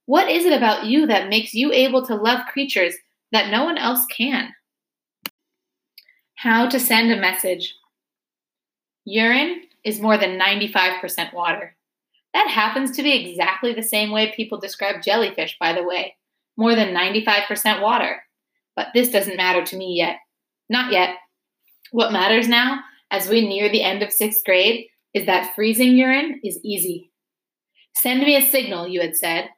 What 0.06 0.30
is 0.30 0.46
it 0.46 0.54
about 0.54 0.86
you 0.86 1.08
that 1.08 1.30
makes 1.30 1.54
you 1.54 1.72
able 1.72 2.06
to 2.06 2.15
love 2.15 2.46
creatures 2.51 2.96
that 3.32 3.51
no 3.51 3.63
one 3.63 3.77
else 3.77 4.06
can? 4.06 4.54
How 6.46 6.70
to 6.70 6.80
send 6.80 7.12
a 7.12 7.20
message. 7.20 7.74
Urine 9.04 9.64
is 9.84 10.00
more 10.00 10.16
than 10.16 10.38
95% 10.40 11.34
water. 11.34 11.75
That 12.36 12.50
happens 12.50 12.92
to 12.92 13.02
be 13.02 13.14
exactly 13.14 13.74
the 13.74 13.82
same 13.82 14.12
way 14.12 14.32
people 14.32 14.60
describe 14.60 15.02
jellyfish, 15.02 15.58
by 15.60 15.74
the 15.74 15.82
way. 15.82 16.16
More 16.56 16.75
than 16.75 16.94
95% 16.94 17.82
water. 17.82 18.22
But 18.75 18.90
this 18.94 19.10
doesn't 19.10 19.38
matter 19.38 19.64
to 19.64 19.75
me 19.75 19.96
yet. 19.98 20.18
Not 20.70 20.92
yet. 20.92 21.16
What 21.90 22.14
matters 22.14 22.48
now, 22.48 22.82
as 23.10 23.28
we 23.28 23.42
near 23.42 23.68
the 23.68 23.82
end 23.82 24.04
of 24.04 24.12
sixth 24.12 24.46
grade, 24.46 24.86
is 25.16 25.25
that 25.25 25.56
freezing 25.56 25.98
urine 25.98 26.42
is 26.44 26.60
easy. 26.64 27.12
Send 27.96 28.22
me 28.22 28.36
a 28.36 28.48
signal, 28.48 28.88
you 28.88 29.02
had 29.02 29.16
said. 29.16 29.50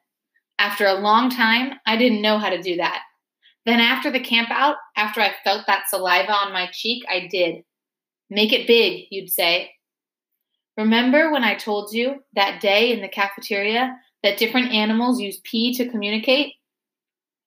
After 0.58 0.86
a 0.86 0.94
long 0.94 1.28
time, 1.28 1.74
I 1.84 1.98
didn't 1.98 2.22
know 2.22 2.38
how 2.38 2.48
to 2.48 2.62
do 2.62 2.76
that. 2.76 3.02
Then, 3.68 3.80
after 3.80 4.10
the 4.10 4.18
camp 4.18 4.48
out, 4.50 4.76
after 4.96 5.20
I 5.20 5.34
felt 5.44 5.66
that 5.66 5.90
saliva 5.90 6.32
on 6.32 6.54
my 6.54 6.70
cheek, 6.72 7.04
I 7.06 7.28
did. 7.30 7.64
Make 8.30 8.50
it 8.50 8.66
big, 8.66 9.08
you'd 9.10 9.28
say. 9.28 9.72
Remember 10.78 11.30
when 11.30 11.44
I 11.44 11.54
told 11.54 11.92
you 11.92 12.24
that 12.34 12.62
day 12.62 12.94
in 12.94 13.02
the 13.02 13.08
cafeteria 13.08 13.94
that 14.22 14.38
different 14.38 14.72
animals 14.72 15.20
use 15.20 15.42
pee 15.44 15.74
to 15.74 15.90
communicate? 15.90 16.54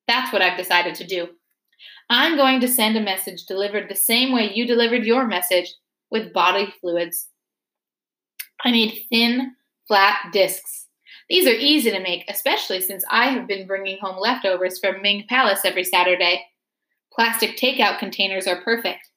That's 0.07 0.31
what 0.31 0.43
I've 0.43 0.59
decided 0.59 0.93
to 0.93 1.07
do. 1.07 1.27
I'm 2.07 2.37
going 2.37 2.59
to 2.59 2.67
send 2.67 2.95
a 2.97 3.01
message 3.01 3.47
delivered 3.47 3.89
the 3.89 3.95
same 3.95 4.31
way 4.31 4.51
you 4.53 4.67
delivered 4.67 5.03
your 5.03 5.25
message 5.25 5.73
with 6.11 6.33
bodily 6.33 6.71
fluids. 6.79 7.29
I 8.63 8.69
need 8.69 9.07
thin, 9.09 9.55
flat 9.87 10.17
discs. 10.31 10.80
These 11.31 11.47
are 11.47 11.51
easy 11.51 11.91
to 11.91 11.99
make, 12.01 12.25
especially 12.27 12.81
since 12.81 13.05
I 13.09 13.29
have 13.29 13.47
been 13.47 13.65
bringing 13.65 13.97
home 14.01 14.19
leftovers 14.19 14.79
from 14.79 15.01
Ming 15.01 15.23
Palace 15.29 15.61
every 15.63 15.85
Saturday. 15.85 16.43
Plastic 17.13 17.55
takeout 17.55 17.99
containers 17.99 18.47
are 18.47 18.61
perfect. 18.63 19.07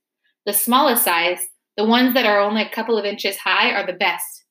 The 0.46 0.52
smallest 0.52 1.02
size, 1.02 1.40
the 1.76 1.84
ones 1.84 2.14
that 2.14 2.24
are 2.24 2.38
only 2.38 2.62
a 2.62 2.70
couple 2.70 2.96
of 2.96 3.04
inches 3.04 3.38
high 3.38 3.72
are 3.72 3.84
the 3.84 3.94
best. 3.94 4.44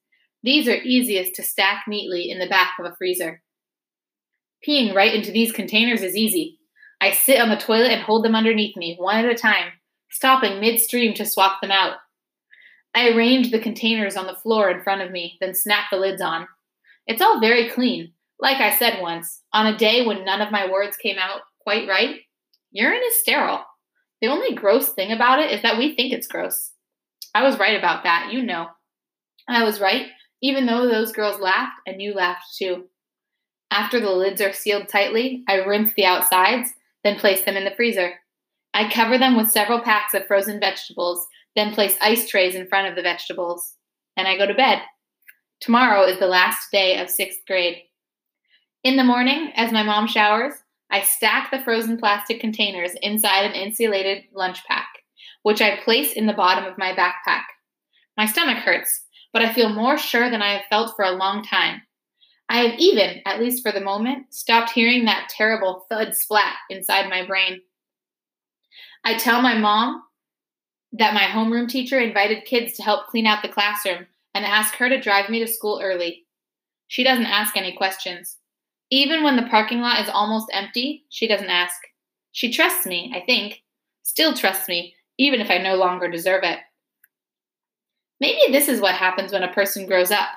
These 0.43 0.67
are 0.67 0.75
easiest 0.75 1.35
to 1.35 1.43
stack 1.43 1.85
neatly 1.87 2.29
in 2.29 2.37
the 2.37 2.49
back 2.49 2.73
of 2.81 2.85
a 2.85 2.97
freezer. 2.97 3.41
Peeing 4.67 4.93
right 4.93 5.15
into 5.15 5.31
these 5.31 5.53
containers 5.53 6.01
is 6.01 6.17
easy. 6.17 6.59
I 6.99 7.11
sit 7.11 7.39
on 7.39 7.47
the 7.47 7.55
toilet 7.55 7.91
and 7.91 8.01
hold 8.01 8.25
them 8.25 8.35
underneath 8.35 8.75
me, 8.75 8.97
one 8.99 9.23
at 9.23 9.31
a 9.31 9.35
time, 9.35 9.71
stopping 10.11 10.59
midstream 10.59 11.13
to 11.13 11.25
swap 11.25 11.61
them 11.61 11.71
out. 11.71 11.95
I 12.93 13.11
arrange 13.11 13.51
the 13.51 13.59
containers 13.59 14.17
on 14.17 14.27
the 14.27 14.35
floor 14.35 14.69
in 14.69 14.83
front 14.83 15.01
of 15.01 15.11
me, 15.11 15.37
then 15.39 15.53
snap 15.53 15.85
the 15.89 15.97
lids 15.97 16.21
on. 16.21 16.45
It's 17.07 17.21
all 17.21 17.39
very 17.39 17.69
clean. 17.69 18.13
Like 18.39 18.57
I 18.57 18.75
said 18.75 19.01
once, 19.01 19.41
on 19.53 19.67
a 19.67 19.77
day 19.77 20.05
when 20.05 20.25
none 20.25 20.41
of 20.41 20.51
my 20.51 20.69
words 20.69 20.97
came 20.97 21.17
out 21.17 21.41
quite 21.61 21.87
right, 21.87 22.19
urine 22.71 23.01
is 23.07 23.17
sterile. 23.17 23.63
The 24.21 24.27
only 24.27 24.55
gross 24.55 24.89
thing 24.89 25.11
about 25.11 25.39
it 25.39 25.51
is 25.51 25.61
that 25.63 25.77
we 25.77 25.95
think 25.95 26.13
it's 26.13 26.27
gross. 26.27 26.71
I 27.35 27.43
was 27.43 27.59
right 27.59 27.77
about 27.77 28.03
that, 28.03 28.29
you 28.31 28.41
know. 28.41 28.67
I 29.47 29.63
was 29.63 29.81
right, 29.81 30.07
even 30.41 30.65
though 30.65 30.87
those 30.87 31.11
girls 31.11 31.39
laughed 31.39 31.79
and 31.85 32.01
you 32.01 32.13
laughed 32.13 32.55
too. 32.57 32.85
After 33.71 33.99
the 33.99 34.11
lids 34.11 34.39
are 34.39 34.53
sealed 34.53 34.87
tightly, 34.87 35.43
I 35.47 35.55
rinse 35.55 35.93
the 35.95 36.05
outsides, 36.05 36.69
then 37.03 37.17
place 37.17 37.41
them 37.41 37.57
in 37.57 37.65
the 37.65 37.75
freezer. 37.75 38.13
I 38.73 38.89
cover 38.89 39.17
them 39.17 39.35
with 39.35 39.51
several 39.51 39.81
packs 39.81 40.13
of 40.13 40.25
frozen 40.27 40.59
vegetables, 40.59 41.27
then 41.55 41.73
place 41.73 41.97
ice 42.01 42.27
trays 42.29 42.55
in 42.55 42.67
front 42.67 42.87
of 42.87 42.95
the 42.95 43.01
vegetables. 43.01 43.75
And 44.15 44.27
I 44.27 44.37
go 44.37 44.45
to 44.45 44.53
bed. 44.53 44.81
Tomorrow 45.63 46.03
is 46.07 46.19
the 46.19 46.27
last 46.27 46.73
day 46.73 46.99
of 46.99 47.09
sixth 47.09 47.39
grade. 47.47 47.83
In 48.83 48.97
the 48.97 49.03
morning, 49.05 49.53
as 49.55 49.71
my 49.71 49.81
mom 49.81 50.07
showers, 50.07 50.55
I 50.91 51.03
stack 51.03 51.51
the 51.51 51.61
frozen 51.61 51.97
plastic 51.97 52.41
containers 52.41 52.91
inside 53.01 53.45
an 53.45 53.53
insulated 53.53 54.25
lunch 54.33 54.61
pack 54.65 54.89
which 55.43 55.61
I 55.61 55.77
place 55.77 56.11
in 56.11 56.25
the 56.25 56.33
bottom 56.33 56.65
of 56.65 56.77
my 56.77 56.93
backpack. 56.93 57.43
My 58.17 58.25
stomach 58.25 58.57
hurts, 58.57 59.05
but 59.31 59.41
I 59.41 59.53
feel 59.53 59.69
more 59.69 59.97
sure 59.97 60.29
than 60.29 60.41
I 60.41 60.51
have 60.51 60.65
felt 60.69 60.97
for 60.97 61.05
a 61.05 61.15
long 61.15 61.43
time. 61.45 61.81
I 62.49 62.57
have 62.63 62.77
even, 62.77 63.21
at 63.25 63.39
least 63.39 63.63
for 63.63 63.71
the 63.71 63.79
moment, 63.79 64.33
stopped 64.33 64.71
hearing 64.71 65.05
that 65.05 65.29
terrible 65.29 65.85
thud 65.89 66.13
splat 66.13 66.55
inside 66.69 67.09
my 67.09 67.25
brain. 67.25 67.61
I 69.05 69.17
tell 69.17 69.41
my 69.41 69.57
mom 69.57 70.03
that 70.91 71.13
my 71.13 71.21
homeroom 71.23 71.69
teacher 71.69 72.01
invited 72.01 72.43
kids 72.43 72.73
to 72.73 72.83
help 72.83 73.07
clean 73.07 73.25
out 73.25 73.41
the 73.41 73.47
classroom 73.47 74.07
and 74.33 74.45
ask 74.45 74.75
her 74.75 74.89
to 74.89 74.99
drive 74.99 75.29
me 75.29 75.39
to 75.39 75.47
school 75.47 75.79
early. 75.83 76.25
She 76.87 77.03
doesn't 77.03 77.25
ask 77.25 77.55
any 77.55 77.75
questions. 77.75 78.37
Even 78.91 79.23
when 79.23 79.35
the 79.35 79.49
parking 79.49 79.81
lot 79.81 80.01
is 80.01 80.09
almost 80.09 80.51
empty, 80.53 81.05
she 81.09 81.27
doesn't 81.27 81.49
ask. 81.49 81.75
She 82.31 82.51
trusts 82.51 82.85
me, 82.85 83.11
I 83.15 83.21
think, 83.25 83.63
still 84.03 84.33
trusts 84.33 84.67
me, 84.67 84.95
even 85.17 85.41
if 85.41 85.49
I 85.49 85.57
no 85.57 85.75
longer 85.75 86.09
deserve 86.09 86.43
it. 86.43 86.59
Maybe 88.19 88.51
this 88.51 88.67
is 88.67 88.81
what 88.81 88.95
happens 88.95 89.31
when 89.31 89.43
a 89.43 89.51
person 89.53 89.85
grows 89.85 90.11
up. 90.11 90.29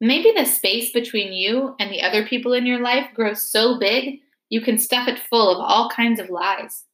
Maybe 0.00 0.32
the 0.32 0.44
space 0.44 0.92
between 0.92 1.32
you 1.32 1.74
and 1.78 1.90
the 1.90 2.02
other 2.02 2.26
people 2.26 2.52
in 2.52 2.64
your 2.66 2.80
life 2.80 3.08
grows 3.14 3.42
so 3.42 3.78
big 3.78 4.20
you 4.48 4.60
can 4.60 4.78
stuff 4.78 5.06
it 5.06 5.18
full 5.18 5.54
of 5.54 5.60
all 5.60 5.90
kinds 5.90 6.18
of 6.18 6.30
lies. 6.30 6.84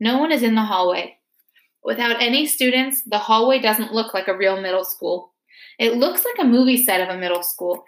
No 0.00 0.18
one 0.18 0.32
is 0.32 0.42
in 0.42 0.54
the 0.54 0.62
hallway. 0.62 1.16
Without 1.84 2.22
any 2.22 2.46
students, 2.46 3.02
the 3.02 3.18
hallway 3.18 3.58
doesn't 3.58 3.92
look 3.92 4.14
like 4.14 4.28
a 4.28 4.36
real 4.36 4.60
middle 4.60 4.84
school. 4.84 5.32
It 5.78 5.96
looks 5.96 6.24
like 6.24 6.44
a 6.44 6.48
movie 6.48 6.82
set 6.82 7.00
of 7.00 7.08
a 7.08 7.18
middle 7.18 7.42
school. 7.42 7.84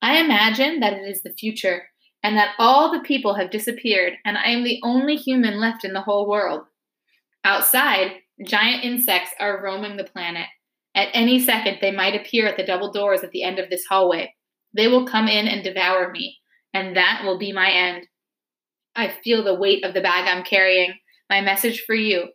I 0.00 0.18
imagine 0.18 0.80
that 0.80 0.94
it 0.94 1.08
is 1.08 1.22
the 1.22 1.34
future 1.34 1.84
and 2.22 2.36
that 2.36 2.54
all 2.58 2.90
the 2.90 3.00
people 3.00 3.34
have 3.34 3.50
disappeared 3.50 4.14
and 4.24 4.36
I 4.36 4.48
am 4.50 4.64
the 4.64 4.80
only 4.82 5.16
human 5.16 5.60
left 5.60 5.84
in 5.84 5.92
the 5.92 6.00
whole 6.00 6.28
world. 6.28 6.62
Outside, 7.44 8.12
giant 8.44 8.84
insects 8.84 9.30
are 9.38 9.62
roaming 9.62 9.96
the 9.96 10.04
planet. 10.04 10.46
At 10.94 11.08
any 11.14 11.38
second, 11.40 11.78
they 11.80 11.90
might 11.90 12.20
appear 12.20 12.46
at 12.46 12.56
the 12.56 12.66
double 12.66 12.92
doors 12.92 13.22
at 13.22 13.30
the 13.30 13.42
end 13.42 13.58
of 13.58 13.70
this 13.70 13.84
hallway. 13.88 14.34
They 14.74 14.88
will 14.88 15.06
come 15.06 15.28
in 15.28 15.48
and 15.48 15.64
devour 15.64 16.10
me, 16.10 16.38
and 16.74 16.96
that 16.96 17.22
will 17.24 17.38
be 17.38 17.52
my 17.52 17.70
end. 17.70 18.06
I 18.94 19.08
feel 19.08 19.42
the 19.42 19.54
weight 19.54 19.84
of 19.84 19.94
the 19.94 20.00
bag 20.00 20.28
I'm 20.28 20.44
carrying, 20.44 20.94
my 21.30 21.40
message 21.40 21.84
for 21.86 21.94
you, 21.94 22.28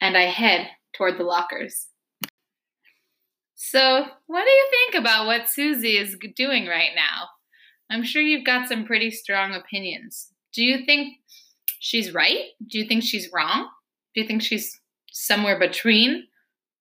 and 0.00 0.16
I 0.16 0.22
head 0.22 0.68
toward 0.96 1.18
the 1.18 1.24
lockers. 1.24 1.86
So, 3.54 4.06
what 4.26 4.44
do 4.44 4.50
you 4.50 4.68
think 4.70 5.02
about 5.02 5.26
what 5.26 5.48
Suzy 5.48 5.96
is 5.96 6.16
doing 6.36 6.66
right 6.66 6.90
now? 6.94 7.28
I'm 7.90 8.04
sure 8.04 8.22
you've 8.22 8.46
got 8.46 8.68
some 8.68 8.84
pretty 8.84 9.10
strong 9.10 9.54
opinions. 9.54 10.28
Do 10.52 10.62
you 10.62 10.84
think 10.84 11.16
she's 11.80 12.14
right? 12.14 12.44
Do 12.66 12.78
you 12.78 12.86
think 12.86 13.02
she's 13.02 13.30
wrong? 13.32 13.68
Do 14.14 14.20
you 14.20 14.26
think 14.26 14.42
she's 14.42 14.78
somewhere 15.10 15.58
between 15.58 16.24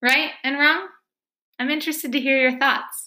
right 0.01 0.31
and 0.43 0.57
wrong? 0.59 0.87
I'm 1.59 1.69
interested 1.69 2.11
to 2.11 2.19
hear 2.19 2.37
your 2.37 2.59
thoughts. 2.59 3.06